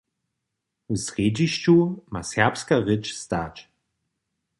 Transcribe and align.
W 0.93 0.95
srjedźišću 1.05 1.75
ma 2.13 2.21
serbska 2.31 2.75
rěč 2.87 3.05
stać. 3.21 3.55